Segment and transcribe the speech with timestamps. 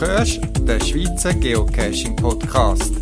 [0.00, 2.92] hörst den Schweizer Geocaching Podcast.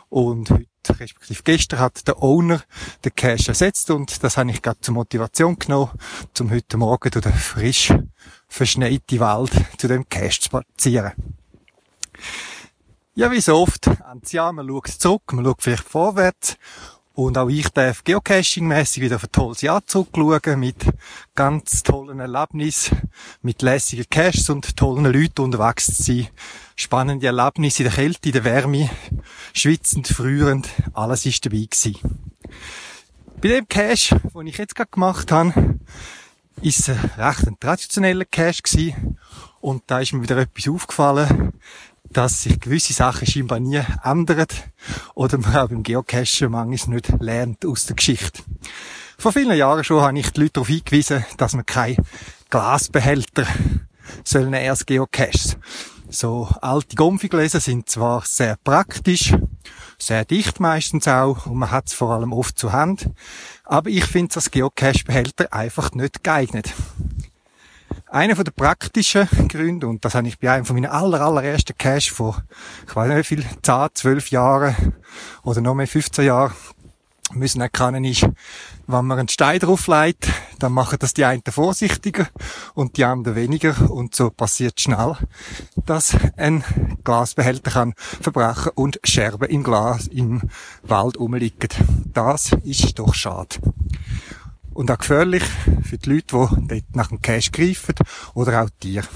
[0.10, 2.62] und heute respektive gestern hat der Owner
[3.04, 5.92] den Cache ersetzt und das habe ich gerade zur Motivation genommen,
[6.34, 7.92] zum heute Morgen durch den frisch
[8.48, 11.14] verschneite Wald zu dem Cache zu spazieren.
[13.18, 13.90] Ja, wie so oft,
[14.32, 16.58] Jahr, man schaut zurück, man schaut vielleicht vorwärts
[17.14, 20.84] und auch ich darf geocaching-mässig wieder auf ein tolles Jahr zurückschauen, mit
[21.34, 23.10] ganz tollen Erlebnissen,
[23.42, 26.28] mit lässigen Caches und tollen Leuten unterwegs zu sein.
[26.76, 28.90] Spannende Erlebnisse in der Kälte, in der Wärme,
[29.54, 31.96] schwitzend, frührend, alles ist dabei gewesen.
[33.40, 35.80] Bei dem Cache, den ich jetzt gerade gemacht habe,
[36.62, 38.94] ist es recht ein traditioneller Cache.
[39.62, 41.54] Und da ist mir wieder etwas aufgefallen,
[42.16, 44.48] dass sich gewisse Sachen scheinbar nie ändern
[45.16, 48.42] oder man auch beim Geocachen manchmal nicht lernt aus der Geschichte.
[49.18, 51.98] Vor vielen Jahren schon habe ich die Leute darauf hingewiesen, dass man keine
[52.50, 53.46] Glasbehälter
[54.24, 55.58] sollen erst Geocaches.
[56.08, 59.34] So alte Gomfigläser sind zwar sehr praktisch,
[59.98, 63.10] sehr dicht meistens auch und man hat es vor allem oft zur Hand,
[63.66, 66.74] aber ich finde als Geocache-Behälter einfach nicht geeignet.
[68.08, 71.76] Einer von den praktischen Gründen, und das habe ich bei einem von meinen aller, allerersten
[71.78, 72.44] Cache vor,
[72.88, 74.94] ich weiß nicht wie viel, 10, 12 Jahren
[75.44, 76.54] oder noch mehr 15 Jahren
[77.34, 78.22] müssen erkennen ist,
[78.86, 80.30] wenn man einen Stein drauflegt,
[80.60, 82.28] dann machen das die einen vorsichtiger
[82.76, 85.18] und die anderen weniger und so passiert schnell,
[85.86, 86.64] dass ein
[87.04, 90.44] Glasbehälter kann verbrechen und Scherben im Glas im
[90.84, 91.70] Wald rumliegen.
[92.14, 93.58] Das ist doch schade
[94.76, 95.44] und auch gefährlich
[95.84, 97.96] für die Leute, die dort nach dem Cash greifen
[98.36, 99.08] oder auch Tiere.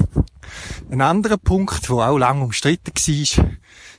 [0.90, 3.46] Ein anderer Punkt, der auch lange umstritten war,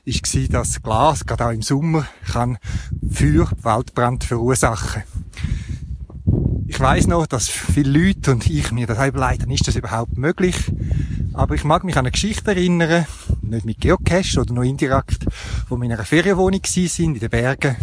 [0.05, 2.57] war, dass Glas, gerade auch im Sommer, kann
[3.09, 5.03] für Waldbrand verursachen.
[6.67, 10.55] Ich weiß noch, dass viele Leute und ich mir das überlegen, ist das überhaupt möglich?
[11.33, 13.05] Aber ich mag mich an eine Geschichte erinnern,
[13.41, 15.25] nicht mit Geocache oder noch indirekt,
[15.69, 17.75] wo wir in einer Ferienwohnung sind in den Bergen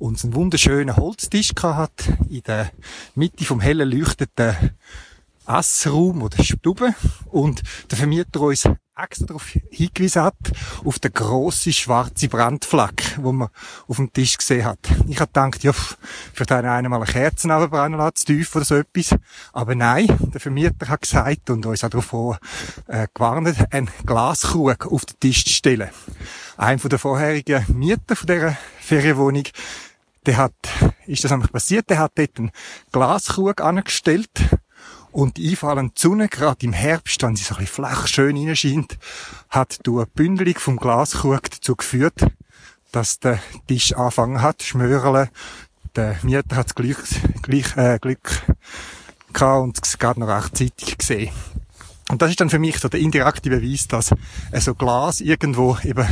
[0.00, 1.92] und einen wunderschönen Holztisch hat
[2.28, 2.70] in der
[3.14, 4.56] Mitte vom hellen leuchteten
[5.46, 6.94] Essraum oder Stube
[7.26, 10.36] und der Vermieter uns extra darauf hingewiesen hat,
[10.84, 13.48] auf den grossen schwarzen Brandfleck, wo man
[13.88, 14.78] auf dem Tisch gesehen hat.
[15.08, 18.76] Ich habe gedacht, ja, vielleicht einen einmal eine Kerze runterbrennen lassen, zu tief oder so
[18.76, 19.16] etwas.
[19.52, 22.38] Aber nein, der Vermieter hat gesagt und uns auch darauf
[22.88, 25.90] äh, gewarnt, einen Glaskrug auf den Tisch zu stellen.
[26.58, 29.44] Ein von der vorherigen Mieter von dieser Ferienwohnung
[30.30, 30.54] der hat,
[31.08, 32.52] ist das nämlich passiert, der hat dort einen
[32.92, 34.30] Glaskrug angestellt
[35.10, 38.96] und die einfallende Sonne, gerade im Herbst, wenn sie so ein bisschen flach schön reinscheint,
[39.48, 42.26] hat durch eine Bündelung vom Glaskrug dazu geführt,
[42.92, 45.30] dass der Tisch angefangen hat zu schmöreln.
[45.96, 47.02] Der Mieter hat Glück,
[47.42, 48.42] Glück, äh, Glück
[49.32, 51.32] gehabt und es gerade noch rechtzeitig gesehen.
[52.08, 54.10] Und das ist dann für mich so der indirekte Beweis, dass
[54.60, 56.06] so Glas irgendwo eben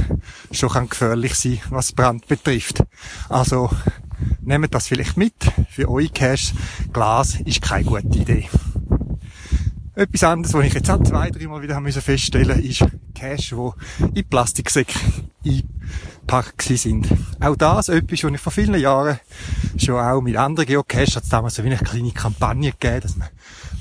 [0.50, 2.82] schon kann gefährlich sein, was Brand betrifft.
[3.28, 3.70] Also
[4.40, 5.34] nehmt das vielleicht mit
[5.70, 6.52] für eure Cash.
[6.92, 8.48] Glas ist keine gute Idee.
[9.94, 12.84] Etwas anderes, was ich jetzt auch zwei, dreimal wieder haben feststellen ist
[13.14, 13.74] Cash, wo
[14.14, 14.98] in Plastiksäcke
[15.44, 17.08] eingepackt sind.
[17.40, 19.19] Auch das etwas, was ich vor vielen Jahren
[19.76, 23.16] schon auch mit anderen Geocaches hat es damals so wie eine kleine Kampagne gegeben, dass
[23.16, 23.28] man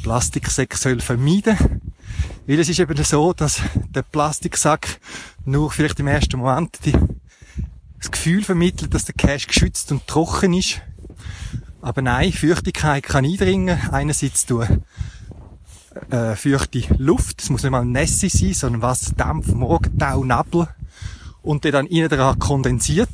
[0.01, 1.81] Plastiksäcke vermeiden soll
[2.47, 4.99] weil es ist eben so, dass der Plastiksack
[5.45, 6.93] nur vielleicht im ersten Moment die,
[7.99, 10.81] das Gefühl vermittelt, dass der Cache geschützt und trocken ist.
[11.81, 13.79] Aber nein, Feuchtigkeit kann eindringen.
[13.91, 14.69] Einerseits durch
[16.09, 20.67] äh, feuchte Luft, es muss nicht mal Nässe sein, sondern Wasserdampf, Morgentau, Nebel
[21.41, 23.09] und der dann innen dran kondensiert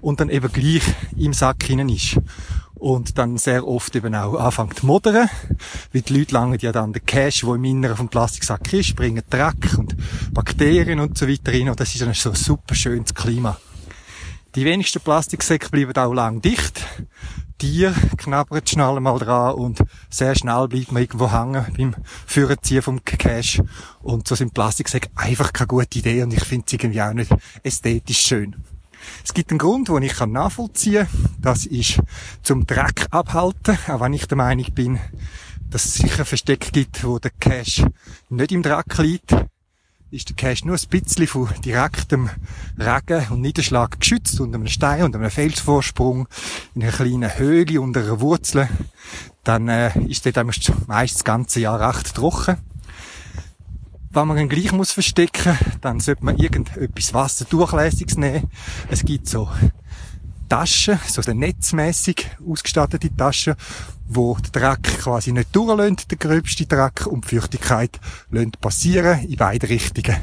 [0.00, 0.82] und dann eben gleich
[1.16, 2.18] im Sack hinein ist.
[2.82, 5.28] und dann sehr oft eben auch anfängt zu modern,
[5.92, 9.22] weil die Leute langen ja dann den Cash, der im Inneren vom Plastiksack ist, bringen
[9.30, 9.94] Dreck und
[10.32, 13.56] Bakterien und so weiter rein und das ist dann so ein super schönes Klima.
[14.54, 16.84] Die wenigsten Plastiksäcke bleiben auch lang dicht.
[17.56, 21.94] Tier knabbert schnell mal dran und sehr schnell bleibt man irgendwo hängen beim
[22.26, 23.62] Führerziehen vom Cash.
[24.02, 27.34] Und so sind Plastiksäcke einfach keine gute Idee und ich finde es irgendwie auch nicht
[27.62, 28.56] ästhetisch schön.
[29.24, 31.34] Es gibt einen Grund, den ich nachvollziehen kann.
[31.40, 32.00] Das ist
[32.42, 35.00] zum Dreck abhalten, auch wenn ich der Meinung bin,
[35.70, 37.84] dass es sicher Versteck gibt, wo der Cash
[38.28, 39.34] nicht im Dreck liegt,
[40.12, 42.28] ist der Cash nur ein bisschen von direktem
[42.78, 46.28] Regen und Niederschlag geschützt unter einem Stein, unter einem Felsvorsprung,
[46.74, 48.68] in einer kleinen Höhle, unter einer Wurzel.
[49.42, 50.46] Dann äh, ist dort
[50.86, 52.58] meist das ganze Jahr recht trocken
[54.14, 58.50] wenn man ihn gleich muss verstecken, dann sollte man irgendetwas Wasserdurchlässiges nehmen.
[58.90, 59.48] Es gibt so
[60.52, 63.54] Taschen, so netzmäßig ausgestattete Taschen,
[64.06, 67.98] wo der Dreck quasi nicht durchlässt, der gröbste Dreck, und die Feuchtigkeit
[68.30, 70.14] lässt passieren in beide Richtungen.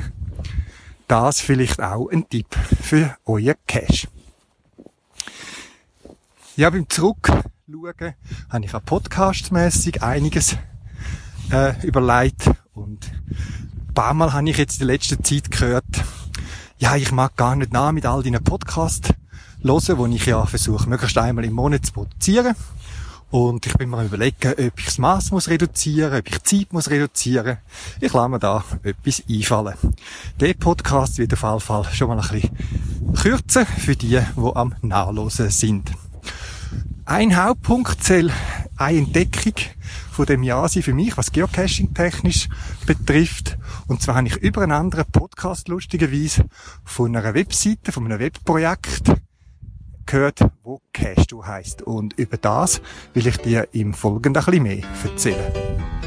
[1.08, 2.46] Das vielleicht auch ein Tipp
[2.80, 4.08] für euer Cash.
[6.56, 8.14] Ja, beim Zurückschauen
[8.50, 10.58] habe ich auch podcastmäßig einiges
[11.52, 13.12] äh, überlegt und
[13.96, 15.86] paar Mal habe ich jetzt in der letzten Zeit gehört,
[16.78, 19.10] ja, ich mag gar nicht nach mit all deinen Podcasts
[19.64, 22.56] hören, wo ich ja versuche, möglichst einmal im Monat zu produzieren.
[23.32, 26.90] Und ich bin mir überlegen, ob ich das Maß muss reduzieren, ob ich Zeit muss
[26.90, 27.58] reduzieren.
[28.02, 29.76] Ich lasse mir da etwas einfallen.
[30.40, 34.74] Der Podcast wird auf jeden Fall schon mal ein bisschen kürzer für die, die am
[34.82, 35.92] Nachlosen sind.
[37.06, 38.32] Ein Hauptpunkt soll
[38.78, 39.54] eine Entdeckung
[40.12, 42.50] von dem Jahr sein für mich, was Geocaching technisch
[42.88, 43.58] betrifft.
[43.88, 46.46] Und zwar habe ich über einen anderen Podcast lustigerweise
[46.84, 49.14] von einer Webseite, von einem Webprojekt
[50.10, 51.44] gehört, wo Cache du.
[51.86, 52.82] Und über das
[53.14, 55.99] will ich dir im Folgenden ein bisschen mehr erzählen.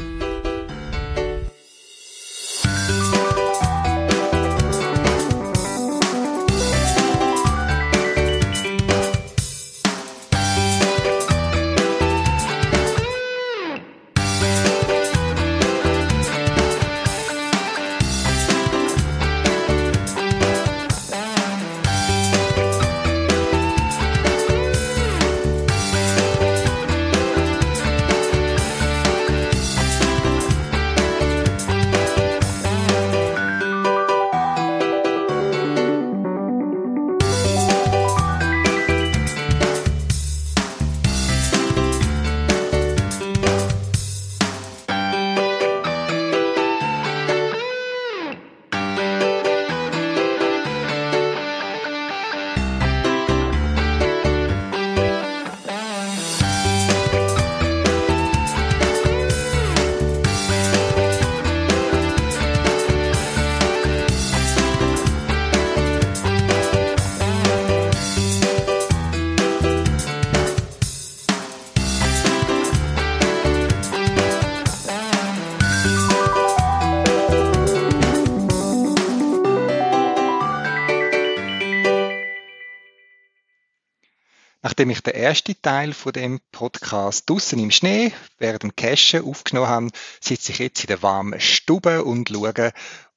[85.23, 89.87] Ersten Teil von dem Podcast draussen im Schnee während dem Cashen aufgenommen habe,
[90.19, 92.73] sitze ich jetzt in der warmen Stube und schaue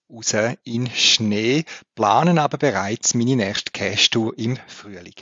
[0.08, 1.64] raus in Schnee,
[1.96, 5.16] planen aber bereits meine nächste Cache-Tour im Frühling.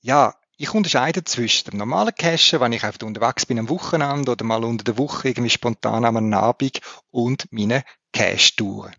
[0.00, 4.44] Ja, ich unterscheide zwischen dem normalen Cashen, wenn ich einfach unterwegs bin am Wochenende oder
[4.46, 6.80] mal unter der Woche irgendwie spontan am Abend
[7.10, 8.94] und meine Cache-Touren.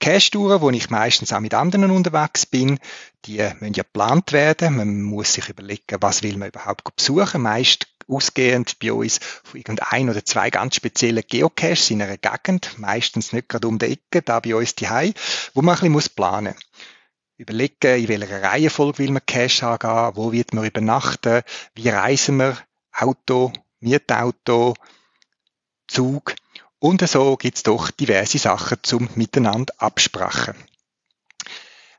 [0.00, 2.78] Cache-Touren, wo ich meistens auch mit anderen unterwegs bin,
[3.24, 4.76] die müssen ja geplant werden.
[4.76, 7.42] Man muss sich überlegen, was will man überhaupt besuchen.
[7.42, 13.32] Meist ausgehend bei uns von irgendein oder zwei ganz speziellen Geocaches in einer Gegend, meistens
[13.32, 14.88] nicht gerade um die Ecke, da bei uns die
[15.54, 16.64] wo man ein bisschen planen muss
[17.38, 21.42] überlegen, in welcher Reihenfolge will man Cache angehen, wo wird man übernachten,
[21.74, 22.58] wie reisen wir,
[22.92, 24.74] Auto, Mietauto,
[25.86, 26.34] Zug.
[26.80, 30.54] Und so gibt's doch diverse Sachen zum Miteinander absprechen.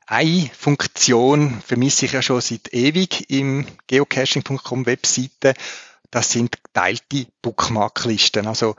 [0.06, 5.54] Eine Funktion vermisse ich ja schon seit ewig im geocaching.com Webseite.
[6.10, 8.46] Das sind geteilte Bookmarklisten.
[8.46, 8.74] Also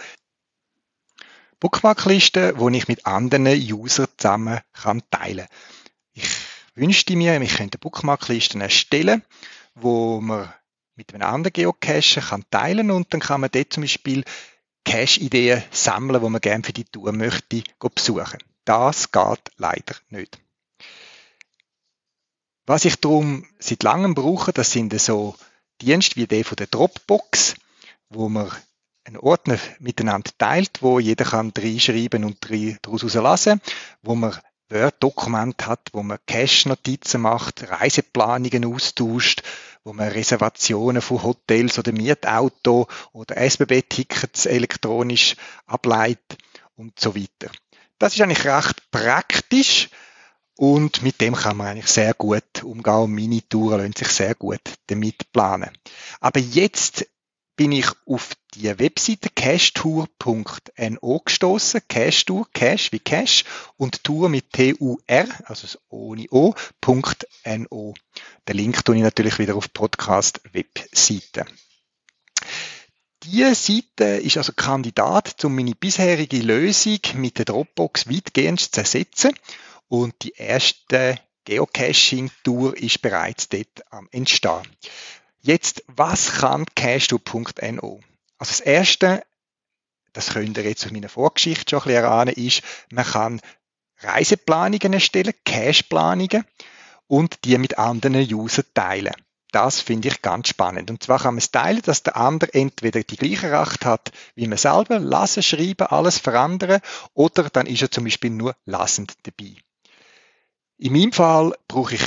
[1.62, 5.48] Bookmarklisten, wo ich mit anderen Usern zusammen kann teilen.
[6.14, 6.28] Ich
[6.76, 9.24] wünschte mir, ich könnte Bookmarklisten erstellen,
[9.76, 10.52] wo man
[10.96, 14.26] mit einem anderen Geocacher kann teilen und dann kann man dort zum Beispiel
[14.86, 18.40] Cache-Ideen sammeln, wo man gerne für die Tour möchte besuchen.
[18.66, 20.40] Das geht leider nicht.
[22.66, 25.36] Was ich darum seit langem brauche, das sind so
[25.82, 27.56] Dienste wie der von der Dropbox,
[28.10, 28.52] wo man
[29.04, 32.38] einen Ordner miteinander teilt, wo jeder kann reinschreiben und
[32.84, 33.62] daraus herauslassen,
[34.04, 34.38] wo man
[34.70, 39.44] Word-Dokument hat, wo man Cache-Notizen macht, Reiseplanungen austauscht,
[39.84, 45.36] wo man Reservationen von Hotels oder Mietauto oder SBB-Tickets elektronisch
[45.66, 46.38] ableitet
[46.76, 47.52] und so weiter.
[47.98, 49.90] Das ist eigentlich recht praktisch
[50.58, 54.36] und mit dem kann man eigentlich sehr gut umgehen und meine Touren lassen sich sehr
[54.36, 55.72] gut damit planen.
[56.20, 57.08] Aber jetzt
[57.62, 61.82] bin ich auf die Webseite cashtour.no gestoßen.
[61.88, 63.44] Cashtour, Cash wie Cash
[63.78, 67.94] und Tour mit T-U-R, also ohne O.no.
[68.48, 71.46] Den Link tue ich natürlich wieder auf Podcast-Webseite.
[73.26, 79.36] Diese Seite ist also Kandidat, um meine bisherige Lösung mit der Dropbox weitgehend zu ersetzen.
[79.88, 84.68] Und die erste Geocaching-Tour ist bereits dort am Entstehen.
[85.44, 88.00] Jetzt, was kann Cashtour.no?
[88.38, 89.24] Also das erste,
[90.14, 93.42] das könnt ihr jetzt aus meiner Vorgeschichte schon ein bisschen erahnen, ist, man kann
[94.02, 96.46] Reiseplanungen erstellen, Cashplanungen
[97.08, 99.16] und die mit anderen Usern teilen.
[99.52, 100.90] Das finde ich ganz spannend.
[100.92, 104.48] Und zwar kann man es teilen, dass der andere entweder die gleiche Recht hat wie
[104.48, 106.82] man selber, lassen, schreiben, alles verändern,
[107.14, 109.56] oder dann ist er zum Beispiel nur lassend dabei.
[110.78, 112.04] In meinem Fall brauche ich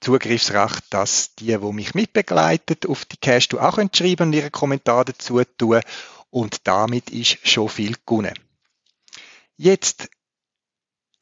[0.00, 5.42] Zugriffsrecht, dass die, die mich mitbegleiten, auf die Cache auch schreiben und ihre Kommentare dazu
[5.44, 5.80] tun.
[6.30, 8.34] Und damit ist schon viel gewonnen.
[9.56, 10.08] Jetzt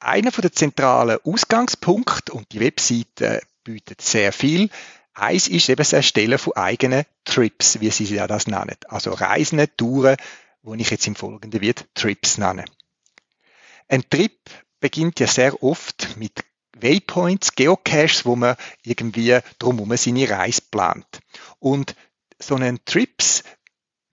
[0.01, 4.69] einer den zentralen Ausgangspunkten und die Webseite bietet sehr viel.
[5.15, 8.77] Eins ist eben das Erstellen von eigenen Trips, wie sie ja das nennen.
[8.89, 10.17] Also Reisen, Touren,
[10.63, 12.65] wo ich jetzt im Folgenden wird Trips nenne.
[13.89, 14.39] Ein Trip
[14.81, 16.45] beginnt ja sehr oft mit
[16.81, 21.07] Waypoints, Geocaches, wo man irgendwie drumherum seine Reise plant.
[21.59, 21.95] Und
[22.39, 23.45] so ein Trips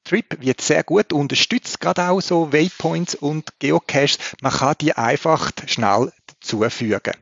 [0.03, 4.18] Trip wird sehr gut unterstützt, gerade auch so Waypoints und Geocaches.
[4.41, 7.13] Man kann die einfach schnell dazufügen.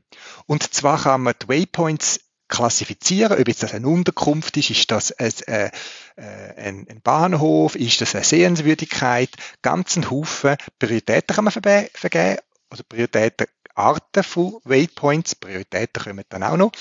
[0.46, 5.12] Und zwar kann man die Waypoints klassifizieren, ob jetzt das eine Unterkunft ist, ist das
[5.12, 5.70] ein, äh,
[6.16, 9.30] ein, ein Bahnhof, ist das eine Sehenswürdigkeit,
[9.62, 12.40] ganzen Haufen Prioritäten kann man vergeben,
[12.72, 13.46] also Prioritäten
[13.80, 16.72] Arten von Waypoints, Prioritäten kommen dann auch noch.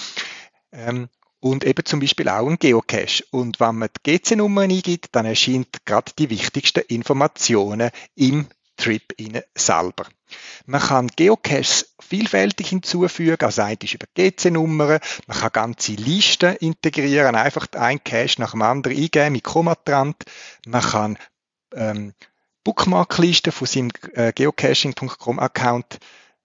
[0.73, 1.09] Ähm,
[1.41, 3.25] und eben zum Beispiel auch ein Geocache.
[3.31, 9.03] Und wenn man die GC-Nummer eingibt, dann erscheint gerade die wichtigsten Informationen im Trip
[9.55, 10.07] selber.
[10.67, 17.35] Man kann Geocaches vielfältig hinzufügen, also eine ist über GC-Nummern, man kann ganze Listen integrieren,
[17.35, 20.17] einfach ein Cache nach dem anderen eingeben mit Komatrand,
[20.67, 21.19] man kann
[21.75, 22.15] ähm,
[22.63, 25.99] Bookmarklisten von seinem äh, geocaching.com-Account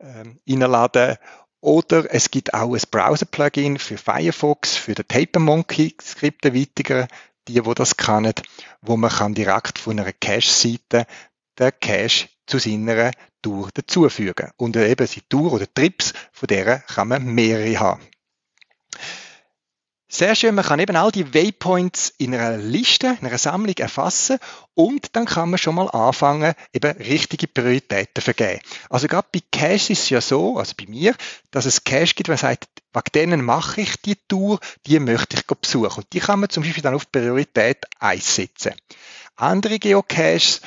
[0.03, 1.17] ähm, reinladen.
[1.61, 7.07] Oder es gibt auch ein Browser-Plugin für Firefox, für den Taper-Monkey, Skripte weitiger,
[7.47, 8.33] die, wo das kennen,
[8.81, 11.05] wo man kann direkt von einer Cache-Seite
[11.57, 14.51] den Cache zu seiner Tour dazufügen.
[14.57, 18.01] Und eben die Tour oder Trips, von der kann man mehrere haben.
[20.15, 24.37] Sehr schön, man kann eben all die Waypoints in einer Liste, in einer Sammlung erfassen
[24.75, 28.59] und dann kann man schon mal anfangen, eben richtige Prioritäten vergeben.
[28.91, 31.15] Also gerade bei Cache ist es ja so, also bei mir,
[31.49, 35.47] dass es Cache gibt, man sagt, wegen denen mache ich die Tour, die möchte ich
[35.47, 36.03] besuchen.
[36.03, 38.73] Und die kann man zum Beispiel dann auf Priorität 1 setzen.
[39.35, 40.61] Andere Geocaches,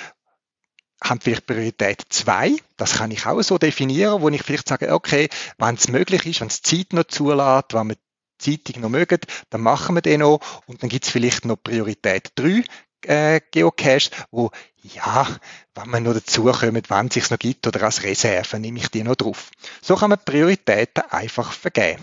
[1.05, 2.57] haben vielleicht Priorität 2.
[2.77, 6.41] Das kann ich auch so definieren, wo ich vielleicht sage, okay, wenn es möglich ist,
[6.41, 7.97] wenn es Zeit noch zulässt, wenn man
[8.39, 12.65] Zeitung noch mögen, dann machen wir den noch und dann gibt's vielleicht noch Priorität 3
[13.07, 14.51] äh, Geocaches, wo
[14.83, 15.27] ja,
[15.75, 19.03] wenn man noch dazukommen, wenn es sich noch gibt oder als Reserve, nehme ich die
[19.03, 19.51] noch drauf.
[19.83, 22.03] So kann man Prioritäten einfach vergeben.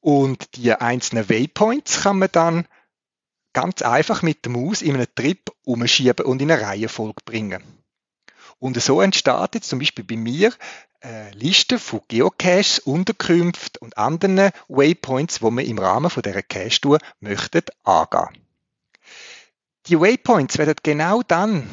[0.00, 2.66] Und die einzelnen Waypoints kann man dann
[3.52, 7.62] ganz einfach mit der Maus in einem Trip umschieben und in eine Reihenfolge bringen.
[8.58, 10.52] Und so entsteht jetzt zum Beispiel bei mir
[11.32, 17.62] Liste von Geocaches, Unterkünften und anderen Waypoints, wo man im Rahmen von dieser Cache-Tour möchten
[17.84, 18.42] angehen.
[19.86, 21.68] Die Waypoints werden genau dann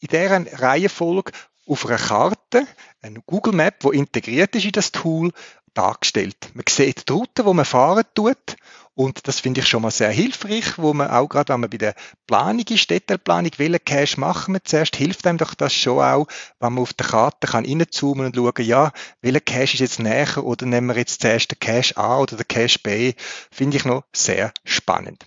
[0.00, 1.32] in deren Reihenfolge
[1.66, 2.66] auf einer Karte,
[3.02, 5.32] eine Google Map, wo integriert ist in das Tool,
[5.74, 6.36] dargestellt.
[6.54, 8.56] Man sieht die Route, wo man fahren tut
[8.98, 11.76] und das finde ich schon mal sehr hilfreich, wo man auch gerade, wenn man bei
[11.76, 11.94] der
[12.26, 16.26] Planung ist, Detailplanung, welchen Cache machen wir zuerst, hilft einem doch das schon auch,
[16.58, 20.42] wenn man auf der Karte kann reinzoomen und schauen, ja, welcher Cache ist jetzt näher
[20.42, 23.12] oder nehmen wir jetzt zuerst den Cache A oder den Cache B,
[23.52, 25.24] finde ich noch sehr spannend.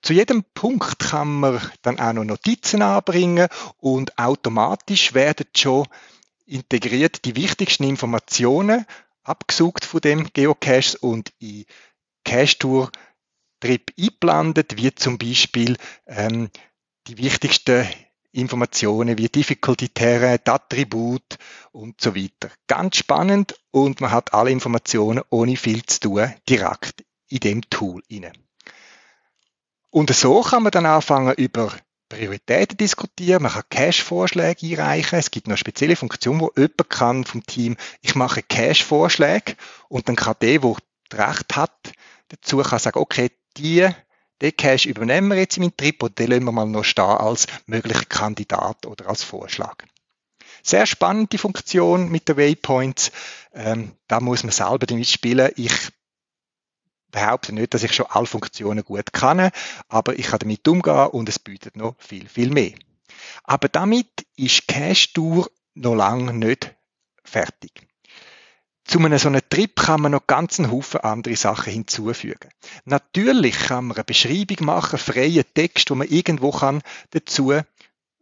[0.00, 5.86] Zu jedem Punkt kann man dann auch noch Notizen anbringen und automatisch werden schon
[6.46, 8.86] integriert die wichtigsten Informationen
[9.28, 11.64] abgesucht von dem Geocache und in
[12.24, 12.90] Cache-Tour
[13.60, 16.50] Trip eingeblendet, wie zum Beispiel ähm,
[17.06, 17.86] die wichtigsten
[18.32, 21.38] Informationen wie Difficulty Terrain, Attribut
[21.72, 22.50] und so weiter.
[22.66, 28.02] Ganz spannend und man hat alle Informationen ohne viel zu tun direkt in dem Tool
[28.08, 28.32] inne.
[29.90, 31.72] Und so kann man dann anfangen über
[32.08, 37.44] Prioritäten diskutieren, man kann Cache-Vorschläge einreichen, es gibt noch spezielle Funktion, wo jemand kann vom
[37.44, 39.56] Team, ich mache Cache-Vorschläge
[39.88, 41.92] und dann kann der, der Recht hat,
[42.28, 43.88] dazu kann sagen, okay, die,
[44.40, 47.04] den Cache übernehmen wir jetzt in meinen Trip und den lassen wir mal noch stehen
[47.04, 49.76] als möglicher Kandidat oder als Vorschlag.
[50.62, 53.12] Sehr spannende Funktion mit den Waypoints.
[53.54, 55.52] Ähm, da muss man selber damit spielen.
[55.56, 55.90] Ich
[57.16, 59.50] behaupte nicht, dass ich schon alle Funktionen gut kann,
[59.88, 62.72] aber ich kann damit umgehen und es bietet noch viel, viel mehr.
[63.42, 66.74] Aber damit ist Cache Tour noch lange nicht
[67.24, 67.72] fertig.
[68.84, 72.50] Zu einem so einem Trip kann man noch ganz einen Haufen andere Sachen hinzufügen.
[72.84, 77.54] Natürlich kann man eine Beschreibung machen, freien Text, wo man irgendwo kann dazu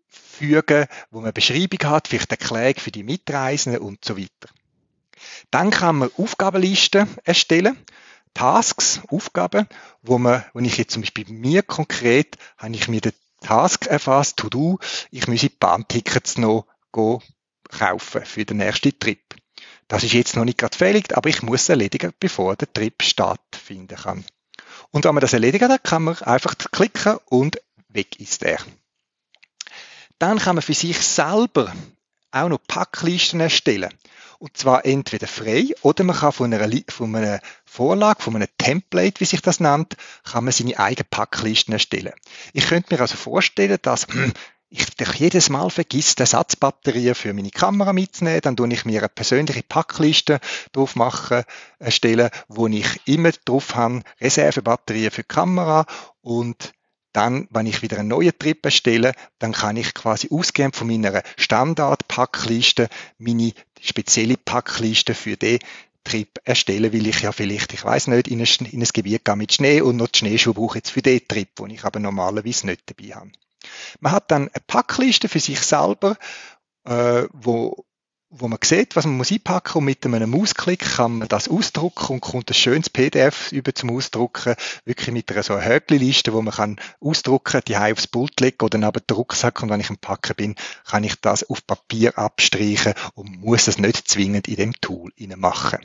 [0.09, 4.49] fügen, wo man eine Beschreibung hat, vielleicht eine Erklärung für die Mitreisenden und so weiter.
[5.51, 7.77] Dann kann man Aufgabenlisten erstellen,
[8.35, 9.69] Tasks, Aufgaben,
[10.03, 13.87] wo man, wenn ich jetzt zum Beispiel bei mir konkret, habe ich mir den Task
[13.87, 14.79] erfasst, to do,
[15.11, 19.23] ich muss Bahntickets noch kaufen für den nächsten Trip.
[19.89, 23.97] Das ist jetzt noch nicht gerade fällig, aber ich muss erledigen, bevor der Trip stattfinden
[23.97, 24.25] kann.
[24.91, 28.59] Und wenn man das erledigen hat, kann man einfach klicken und weg ist er.
[30.19, 31.73] Dann kann man für sich selber
[32.31, 33.93] auch noch Packlisten erstellen.
[34.45, 39.19] Und zwar entweder frei oder man kann von einer, von einer Vorlage, von einem Template,
[39.21, 42.13] wie sich das nennt, kann man seine eigenen Packlisten erstellen.
[42.53, 44.07] Ich könnte mir also vorstellen, dass
[44.69, 49.01] ich doch jedes Mal vergisst, eine Satzbatterie für meine Kamera mitzunehmen, dann tue ich mir
[49.01, 50.41] eine persönliche Packliste
[50.73, 51.45] drauf machen,
[51.79, 55.87] erstellen, wo ich immer drauf habe, Reservebatterien für die Kamera
[56.21, 56.75] und
[57.15, 61.23] dann, wenn ich wieder einen neuen Trip erstelle, dann kann ich quasi ausgehend von meiner
[61.37, 65.61] Standard-Packliste meine spezielle Packliste für den
[66.03, 69.37] Trip erstellen, weil ich ja vielleicht, ich weiß nicht, in ein, in ein Gebiet gehe
[69.37, 72.67] mit Schnee und noch die Schneeschuhe brauche jetzt für den Trip, wo ich aber normalerweise
[72.67, 73.33] nicht dabei habe.
[74.01, 76.17] Man hat dann eine Packliste für sich selber,
[76.85, 77.87] äh, wo,
[78.37, 82.15] wo man sieht, was man muss einpacken und mit einem Mausklick kann man das ausdrucken
[82.15, 86.53] und kommt ein schönes PDF über zum Ausdrucken, wirklich mit einer so Höckli-Liste, wo man
[86.53, 90.35] kann ausdrucken, die aufs Pult legen oder neben den Rucksack und wenn ich im Packen
[90.35, 95.13] bin, kann ich das auf Papier abstreichen und muss es nicht zwingend in dem Tool
[95.37, 95.79] machen.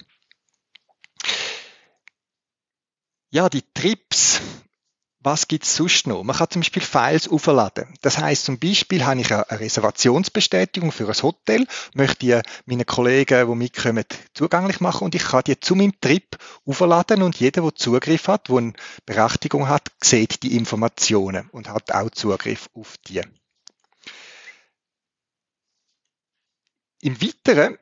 [3.32, 4.42] Ja, die Trips
[5.22, 6.24] was gibt's sonst noch?
[6.24, 7.94] Man kann zum Beispiel Files aufladen.
[8.02, 13.48] Das heißt zum Beispiel habe ich eine Reservationsbestätigung für ein Hotel, möchte die meinen Kollegen,
[13.48, 17.76] die mitkommen, zugänglich machen und ich kann die zu meinem Trip aufladen und jeder, der
[17.76, 18.74] Zugriff hat, der eine
[19.06, 23.22] Berechtigung hat, sieht die Informationen und hat auch Zugriff auf die.
[27.02, 27.78] Im Weiteren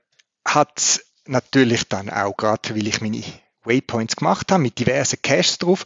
[0.46, 3.24] hat natürlich dann auch gerade, weil ich meine
[3.64, 5.86] Waypoints gemacht habe, mit diversen Caches drauf,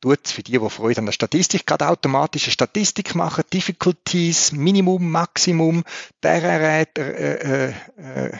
[0.00, 5.10] tut für die, die Freude an der Statistik, gerade automatisch eine Statistik machen, Difficulties, Minimum,
[5.10, 5.84] Maximum,
[6.22, 8.38] der äh, äh, äh,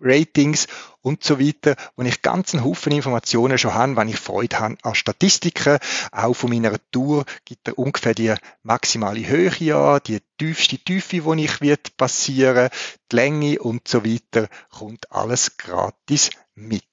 [0.00, 0.66] Ratings
[1.00, 4.94] und so weiter, wo ich ganzen Haufen Informationen schon habe, wenn ich Freude habe an
[4.94, 5.78] Statistiken.
[6.12, 11.44] Auch von meiner Tour gibt er ungefähr die maximale Höhe an, die tiefste Tiefe, die
[11.44, 12.70] ich wird passieren,
[13.10, 16.84] die Länge und so weiter, kommt alles gratis mit.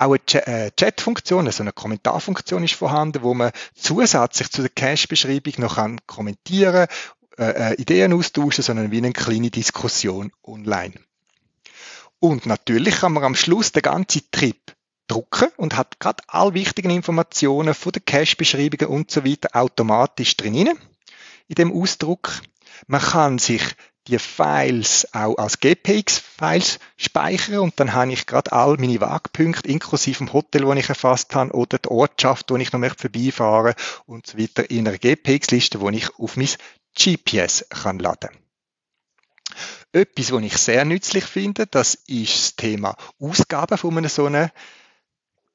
[0.00, 5.52] Auch eine äh, Chat-Funktion, also eine Kommentarfunktion ist vorhanden, wo man zusätzlich zu der Cache-Beschreibung
[5.58, 6.86] noch kann kommentieren,
[7.36, 10.94] äh, äh, Ideen austauschen, sondern wie eine kleine Diskussion online.
[12.18, 14.74] Und natürlich kann man am Schluss den ganzen Trip
[15.06, 20.78] drucken und hat gerade all wichtigen Informationen von der Cache-Beschreibungen und so weiter automatisch drin
[21.48, 22.40] in dem Ausdruck.
[22.86, 23.62] Man kann sich
[24.08, 30.18] die Files auch als GPX-Files speichern und dann habe ich gerade all meine Wagpunkte, inklusive
[30.18, 33.74] dem Hotel, das ich erfasst habe, oder die Ortschaft, wo ich noch möchte vorbeifahren
[34.06, 36.48] und so weiter in einer GPX-Liste, wo ich auf mein
[36.96, 38.30] GPS kann laden.
[39.92, 44.50] Etwas, was ich sehr nützlich finde, das ist das Thema Ausgaben von einem so einem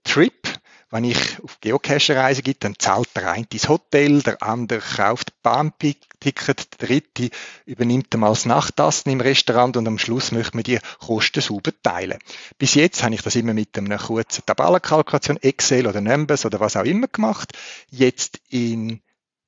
[0.04, 0.45] Trip.
[0.92, 6.80] Wenn ich auf Geocache-Reise gehe, dann zahlt der eine ins Hotel, der andere kauft Bahnticket,
[6.80, 7.30] der dritte
[7.66, 12.20] übernimmt einmal das Nachtassen im Restaurant und am Schluss möchte man die Kosten sauber teilen.
[12.60, 16.78] Bis jetzt habe ich das immer mit einer kurzen Tabellenkalkulation, Excel oder Numbers oder was
[16.78, 17.54] auch immer gemacht.
[17.90, 19.02] Jetzt in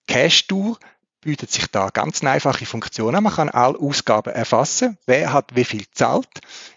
[0.08, 0.80] Cash Tour
[1.21, 3.23] bietet sich da ganz einfache Funktion an.
[3.23, 4.97] Man kann alle Ausgaben erfassen.
[5.06, 6.30] Wer hat wie viel zahlt?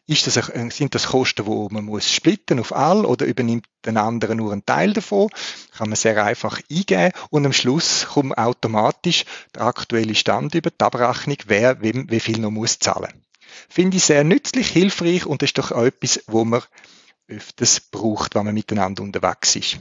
[0.06, 0.34] Ist das,
[0.74, 4.66] sind das Kosten, wo man muss splitten auf all oder übernimmt den anderen nur einen
[4.66, 5.28] Teil davon?
[5.76, 9.24] Kann man sehr einfach eingeben und am Schluss kommt automatisch
[9.54, 13.24] der aktuelle Stand über die Abrechnung, wer wie, wie viel noch muss zahlen.
[13.68, 16.62] Finde ich sehr nützlich, hilfreich und ist doch auch etwas, wo man
[17.28, 19.78] öfters braucht, wenn man miteinander unterwegs ist.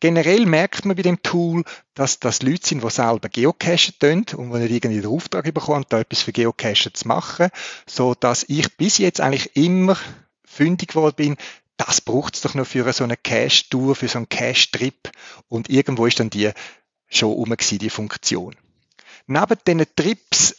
[0.00, 4.52] Generell merkt man bei dem Tool, dass das Leute sind, die selber Geocachen tun und
[4.52, 7.48] die nicht irgendwie den Auftrag bekommen, da etwas für Geocachen zu machen,
[7.86, 9.96] so dass ich bis jetzt eigentlich immer
[10.44, 11.36] fündig geworden bin,
[11.78, 15.10] das braucht es doch noch für so eine Cache-Tour, für so einen Cache-Trip
[15.48, 16.50] und irgendwo ist dann die
[17.08, 18.54] schon gewesen, die Funktion.
[19.26, 20.54] Neben diesen Trips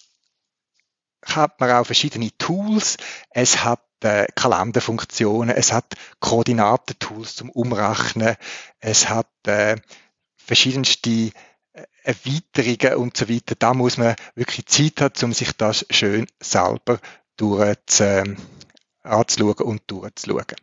[1.24, 2.98] hat man auch verschiedene Tools.
[3.30, 8.36] Es hat äh, Kalenderfunktionen, es hat Koordinatentools zum Umrechnen,
[8.80, 9.78] es hat äh,
[10.36, 11.32] verschiedenste äh,
[12.04, 13.56] Erweiterungen und so weiter.
[13.56, 17.00] Da muss man wirklich Zeit haben, um sich das schön selber
[17.38, 18.36] durch äh,
[19.04, 20.56] anzuschauen und durchzuschauen.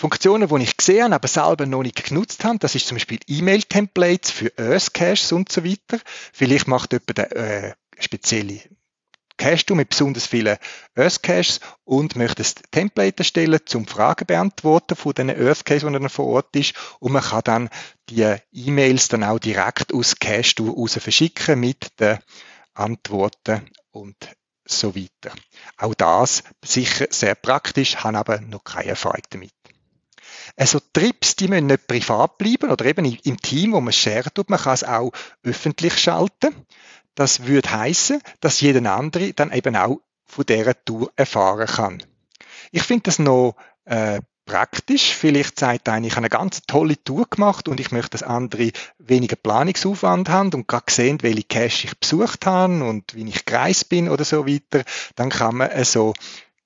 [0.00, 3.18] Funktionen, die ich gesehen habe, aber selber noch nicht genutzt habe, das ist zum Beispiel
[3.26, 6.00] E-Mail-Templates für Earth Caches und so weiter.
[6.32, 8.62] Vielleicht macht jemand eine äh, spezielle
[9.40, 10.58] Cache du mit besonders vielen
[10.94, 16.10] Earth Caches und möchtest Template erstellen zum Fragen beantworten von den Earth Caches, die dann
[16.10, 16.74] vor Ort ist.
[16.98, 17.70] Und man kann dann
[18.10, 22.18] die E-Mails dann auch direkt aus Cache du raus verschicken mit den
[22.74, 24.16] Antworten und
[24.66, 25.34] so weiter.
[25.78, 29.54] Auch das sicher sehr praktisch, habe aber noch keine Erfahrung damit.
[30.56, 34.50] Also Trips, die müssen nicht privat bleiben oder eben im Team, wo man share tut.
[34.50, 36.54] Man kann es auch öffentlich schalten.
[37.14, 42.02] Das würde heißen, dass jeder andere dann eben auch von dieser Tour erfahren kann.
[42.72, 44.20] Ich finde das noch äh,
[44.50, 45.14] praktisch.
[45.14, 48.72] Vielleicht sagt einer, ich habe eine ganz tolle Tour gemacht und ich möchte, dass andere
[48.98, 53.88] weniger Planungsaufwand haben und gerade sehen, welche Cache ich besucht habe und wie ich gereist
[53.88, 54.82] bin oder so weiter.
[55.14, 56.14] Dann kann man so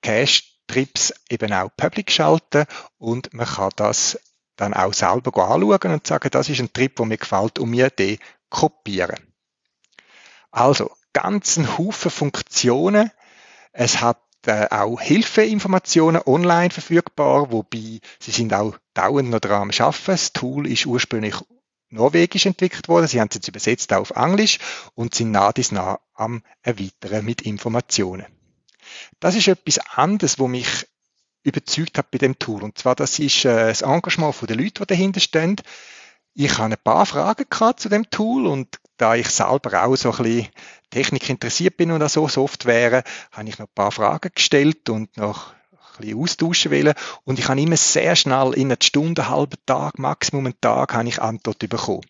[0.01, 2.65] Cache-Trips eben auch public schalten
[2.97, 4.19] und man kann das
[4.55, 7.89] dann auch selber anschauen und sagen, das ist ein Trip, der mir gefällt und mir
[7.89, 8.17] den
[8.49, 9.34] kopieren.
[10.55, 13.11] Also, ganzen Haufen Funktionen.
[13.73, 19.71] Es hat äh, auch Hilfeinformationen online verfügbar, wobei sie sind auch dauernd noch dran am
[19.77, 20.03] Arbeiten.
[20.05, 21.35] Das Tool ist ursprünglich
[21.89, 23.07] norwegisch entwickelt worden.
[23.07, 24.59] Sie haben es jetzt übersetzt auf Englisch
[24.93, 28.25] und sind nah bis nah am Erweitern mit Informationen.
[29.19, 30.87] Das ist etwas anderes, wo mich
[31.43, 32.63] überzeugt hat bei dem Tool.
[32.63, 35.57] Und zwar, das ist äh, das Engagement der Leute, die dahinter stehen.
[36.37, 40.11] Ich habe ein paar Fragen gehabt zu dem Tool und da ich selber auch so
[40.11, 40.47] ein bisschen
[40.89, 45.15] Technik interessiert bin und an so Software, habe ich noch ein paar Fragen gestellt und
[45.15, 46.93] noch ein bisschen austauschen wollen.
[47.23, 51.07] Und ich habe immer sehr schnell in einer Stunde, halben Tag, Maximum einen Tag, habe
[51.07, 52.01] ich Antwort bekommen.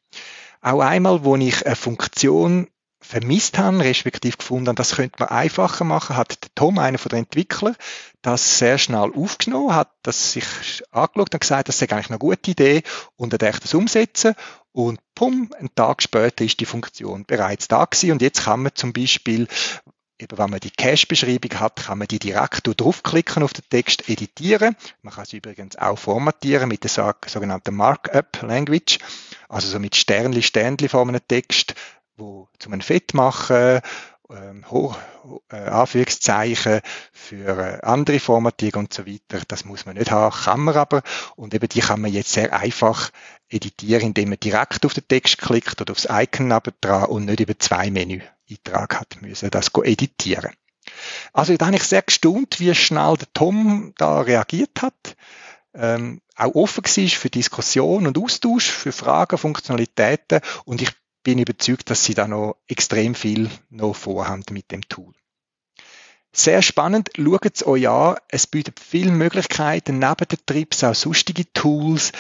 [0.62, 2.68] Auch einmal, wo ich eine Funktion
[3.06, 7.20] vermisst haben, respektive gefunden haben, das könnte man einfacher machen, hat Tom, einer von den
[7.20, 7.76] Entwicklern,
[8.22, 10.46] das sehr schnell aufgenommen, hat das sich
[10.92, 12.84] angeschaut und gesagt, das sei eigentlich eine gute Idee
[13.16, 14.36] und er dachte das umsetzen.
[14.72, 18.12] Und pum, einen Tag später ist die Funktion bereits da gewesen.
[18.12, 19.48] Und jetzt kann man zum Beispiel
[20.18, 24.78] Eben, wenn man die Cache-Beschreibung hat, kann man die direkt draufklicken auf den Text editieren.
[25.02, 29.00] Man kann sie übrigens auch formatieren mit der sogenannten Markup Language,
[29.50, 31.76] also so mit Sternli, Sternli vor einem Text
[32.18, 33.82] wo zum ein Fett machen,
[34.30, 34.98] ähm, hoch,
[35.52, 39.44] äh, Anführungszeichen für äh, andere Formatierung und so weiter.
[39.48, 41.04] Das muss man nicht haben, kann man aber.
[41.36, 43.12] Und eben die kann man jetzt sehr einfach
[43.50, 46.50] editieren, indem man direkt auf den Text klickt oder aufs Icon
[46.82, 50.54] dran und nicht über zwei Menü Eintrag hat müssen, das editieren.
[51.34, 55.16] Also da habe ich sehr gestaunt, wie schnell der Tom da reagiert hat.
[55.74, 60.92] Ähm, auch offen war für Diskussion und Austausch, für Fragen, Funktionalitäten und ich
[61.26, 65.12] bin überzeugt, dass sie da noch extrem viel noch vorhaben mit dem Tool.
[66.32, 68.18] Sehr spannend, schaut es euch an.
[68.30, 72.12] Es bietet viele Möglichkeiten, neben den Trips auch sonstige Tools,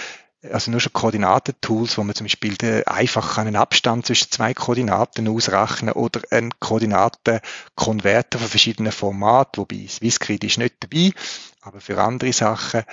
[0.51, 5.93] also nur schon Koordinatentools, wo man zum Beispiel einfach einen Abstand zwischen zwei Koordinaten ausrechnen
[5.93, 11.11] oder einen Koordinatenkonverter von verschiedenen Formaten, wobei Swissgrid ist nicht dabei,
[11.61, 12.83] aber für andere Sachen.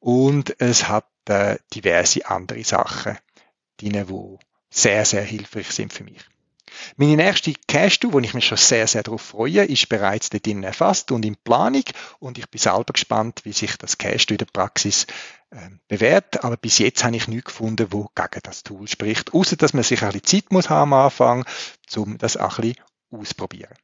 [0.00, 3.18] Und es hat äh, diverse andere Sachen,
[3.80, 4.38] die, wo
[4.70, 6.24] sehr, sehr hilfreich sind für mich.
[6.96, 11.10] Meine nächste Cash-Tour, wo ich mich schon sehr, sehr darauf freue, ist bereits dort erfasst
[11.10, 11.84] und in Planung
[12.18, 15.06] und ich bin selber gespannt, wie sich das Cash in der Praxis
[15.50, 19.56] äh, bewährt, aber bis jetzt habe ich nichts gefunden, wo gegen das Tool spricht, außer
[19.56, 21.44] dass man sich ein bisschen Zeit muss haben am Anfang,
[21.96, 22.74] um das ein bisschen
[23.10, 23.74] auszuprobieren.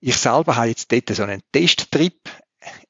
[0.00, 2.20] Ich selber habe jetzt dort so einen Testtrip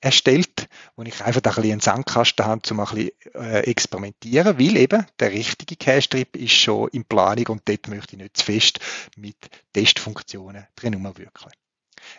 [0.01, 4.77] erstellt, wo ich einfach ein bisschen einen Sandkasten habe, um ein bisschen äh, experimentieren, weil
[4.77, 8.81] eben der richtige Cache-Trip ist schon in Planung und dort möchte ich nicht zu fest
[9.17, 9.37] mit
[9.73, 11.51] Testfunktionen drin umwirken.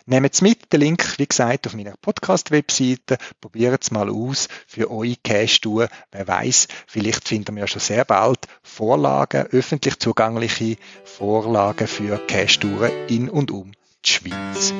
[0.06, 3.18] Nehmt es mit, den Link, wie gesagt, auf meiner Podcast-Webseite.
[3.40, 5.88] Probiert es mal aus für eure Cache-Tour.
[6.12, 12.92] Wer weiß, vielleicht finden wir ja schon sehr bald Vorlagen, öffentlich zugängliche Vorlagen für Cache-Touren
[13.08, 13.72] in und um
[14.04, 14.74] die Schweiz.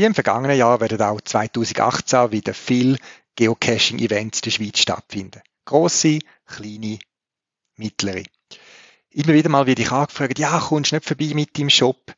[0.00, 2.96] Wie im vergangenen Jahr werden auch 2018 wieder viele
[3.36, 5.42] Geocaching-Events in der Schweiz stattfinden.
[5.66, 6.98] Grosse, kleine,
[7.76, 8.22] mittlere.
[9.10, 12.14] Immer wieder mal werde ich angefragt, ja, kommst du nicht vorbei mit deinem Shop?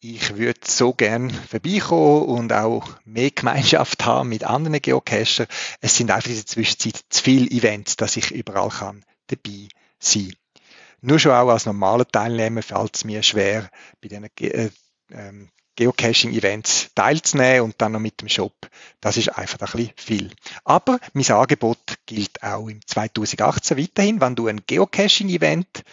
[0.00, 5.48] Ich würde so gern vorbeikommen und auch mehr Gemeinschaft haben mit anderen Geocachern.
[5.82, 10.32] Es sind einfach in der Zwischenzeit zu viele Events, dass ich überall kann dabei sein.
[11.02, 13.68] Nur schon auch als normaler Teilnehmer fällt es mir schwer,
[14.00, 14.70] bei diesen äh,
[15.10, 18.52] ähm, Geocaching-Events teilzunehmen und dann noch mit dem Shop.
[19.00, 20.30] Das ist einfach ein bisschen viel.
[20.64, 24.20] Aber mein Angebot gilt auch im 2018 weiterhin.
[24.20, 25.84] Wenn du ein Geocaching-Event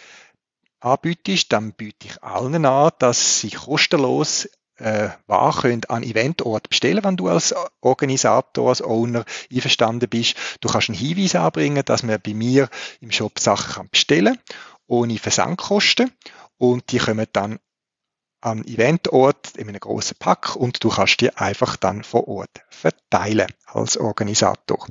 [0.80, 7.04] anbietest, dann biete ich allen an, dass sie kostenlos äh, Ware können an Eventort bestellen,
[7.04, 10.34] wenn du als Organisator, als Owner einverstanden bist.
[10.60, 12.68] Du kannst einen Hinweis anbringen, dass man bei mir
[13.00, 14.56] im Shop Sachen bestellen kann,
[14.88, 16.10] ohne Versandkosten.
[16.58, 17.60] Und die kommen dann
[18.46, 23.48] an Eventort in einem großen Pack und du kannst die einfach dann vor Ort verteilen
[23.66, 24.86] als Organisator.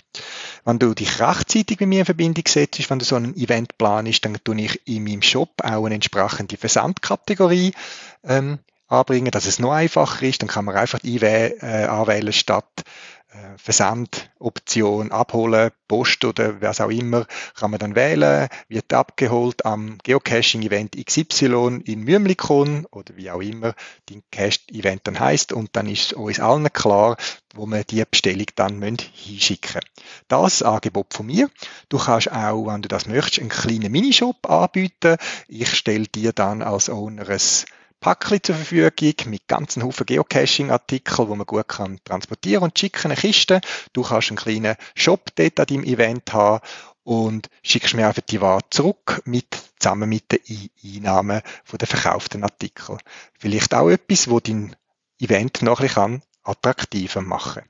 [0.65, 4.25] Wenn du dich rechtzeitig mit mir in Verbindung setzt, wenn du so einen Event planst,
[4.25, 7.71] dann tue ich in meinem Shop auch eine entsprechende Versandkategorie
[8.25, 10.41] ähm, anbringen, dass es noch einfacher ist.
[10.41, 12.83] Dann kann man einfach äh, anwählen statt
[13.57, 20.95] Versandoption abholen, Post oder was auch immer, kann man dann wählen, wird abgeholt am Geocaching-Event
[21.05, 23.73] XY in Mümlikon oder wie auch immer
[24.09, 27.17] die Cache-Event dann heißt und dann ist uns allen klar,
[27.53, 29.81] wo wir die Bestellung dann hinschicken
[30.27, 31.49] Das Angebot von mir.
[31.89, 35.17] Du kannst auch, wenn du das möchtest, einen kleinen Minishop anbieten.
[35.47, 37.39] Ich stelle dir dann als Owner ein
[37.99, 43.15] Packli zur Verfügung mit ganzen Haufen Geocaching-Artikeln, wo man gut kann transportieren und schicken, eine
[43.19, 43.61] Kiste.
[43.93, 46.65] Du kannst einen kleinen Shop dort an deinem Event haben
[47.03, 49.47] und schickst mir einfach die Ware zurück mit,
[49.79, 52.99] zusammen mit den Einnahmen von den verkauften Artikeln.
[53.37, 54.75] Vielleicht auch etwas, wo dein
[55.19, 57.63] Event noch ein bisschen attraktiver machen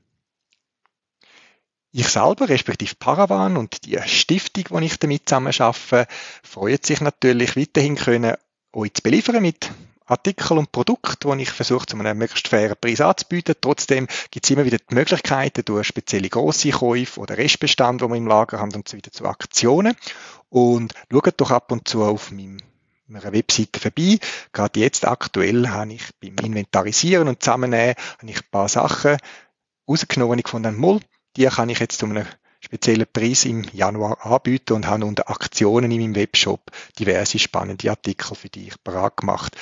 [1.98, 6.08] ich selber, respektive Paravan und die Stiftung, die ich damit zusammen arbeite,
[6.44, 8.36] freut sich natürlich weiterhin können,
[8.74, 9.72] euch zu beliefern mit
[10.08, 13.56] Artikel und Produkte, die ich versuche, zu einem möglichst fairen Preis anzubieten.
[13.60, 18.16] Trotzdem gibt es immer wieder die Möglichkeiten durch spezielle grosse Käufe oder Restbestand, die wir
[18.16, 19.96] im Lager haben, und so wieder zu Aktionen.
[20.50, 22.58] Und schaut doch ab und zu auf meinem
[23.08, 24.20] meiner Webseite vorbei.
[24.52, 29.18] Gerade jetzt aktuell habe ich beim Inventarisieren und Zusammennehmen habe ich ein paar Sachen
[29.88, 31.02] rausgenommen, ich von einem
[31.38, 32.26] Die kann ich jetzt zu einem
[32.60, 38.36] speziellen Preis im Januar anbieten und habe unter Aktionen in meinem Webshop diverse spannende Artikel
[38.36, 39.56] für dich parat gemacht.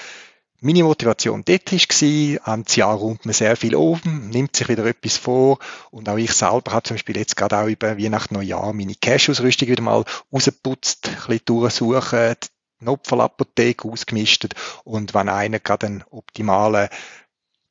[0.65, 5.17] Meine Motivation dort war, am Jahr räumt man sehr viel oben, nimmt sich wieder etwas
[5.17, 5.59] vor
[5.91, 9.67] und auch ich selber habe zum Beispiel jetzt gerade auch über Weihnachten, Neujahr meine Cash-Ausrüstung
[9.67, 12.35] wieder mal rausgeputzt, ein bisschen durchsuchen,
[12.79, 16.87] die Notfallapotheke ausgemistet und wenn einer gerade einen optimalen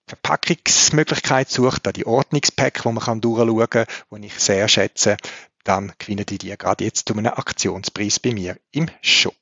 [0.06, 3.86] Verpackungsmöglichkeit sucht, da die Ordnungspack, wo man durchschauen kann,
[4.20, 5.16] die ich sehr schätze,
[5.64, 9.34] dann gewinnen die die gerade jetzt zu einem Aktionspreis bei mir im Shop.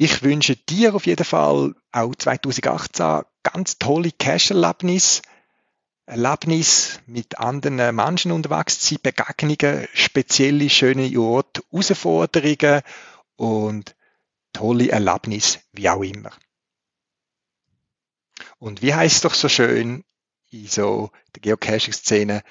[0.00, 5.22] Ich wünsche dir auf jeden Fall auch 2018 ganz tolle Cash-Erlebnisse.
[6.06, 12.82] Erlebnis mit anderen Menschen unterwegs zu sein, Begegnungen, spezielle schöne Orte, Herausforderungen
[13.34, 13.96] und
[14.52, 16.30] tolle Erlebnisse, wie auch immer.
[18.60, 20.04] Und wie heißt es doch so schön
[20.50, 22.44] in so der Geocaching-Szene,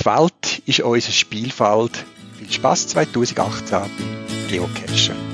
[0.00, 2.04] die Welt ist unser Spielfeld.
[2.38, 5.33] Viel Spaß 2018 beim Geocachen.